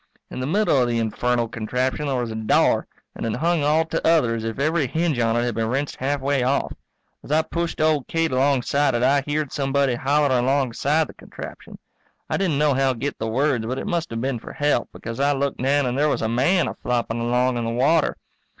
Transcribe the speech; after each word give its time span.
In 0.31 0.39
the 0.39 0.47
middle 0.47 0.81
of 0.81 0.87
the 0.89 0.97
infernal 0.97 1.47
contraption 1.47 2.07
there 2.07 2.15
was 2.19 2.31
a 2.31 2.35
door, 2.35 2.87
and 3.13 3.23
it 3.23 3.35
hung 3.35 3.63
all 3.63 3.85
to 3.85 4.03
other 4.07 4.33
as 4.33 4.43
if 4.43 4.57
every 4.57 4.87
hinge 4.87 5.19
on 5.19 5.37
it 5.37 5.43
had 5.43 5.53
been 5.53 5.67
wrenched 5.69 5.97
halfway 5.97 6.41
off. 6.41 6.73
As 7.23 7.31
I 7.31 7.43
pushed 7.43 7.79
old 7.79 8.07
Kate 8.07 8.31
alongside 8.31 8.95
it 8.95 9.03
I 9.03 9.21
heared 9.21 9.51
somebody 9.51 9.93
hollering 9.93 10.43
alongside 10.45 11.05
the 11.05 11.13
contraption. 11.13 11.77
I 12.31 12.37
didn't 12.37 12.57
nohow 12.57 12.93
get 12.95 13.19
the 13.19 13.27
words 13.29 13.67
but 13.67 13.77
it 13.77 13.85
must 13.85 14.09
have 14.09 14.21
been 14.21 14.39
for 14.39 14.53
help, 14.53 14.89
because 14.91 15.19
I 15.19 15.33
looked 15.33 15.61
down 15.61 15.85
and 15.85 15.95
there 15.95 16.09
was 16.09 16.23
a 16.23 16.27
man 16.27 16.67
a 16.67 16.73
flopping 16.73 17.19
along 17.21 17.59
in 17.59 17.63
the 17.65 17.69
water. 17.69 18.17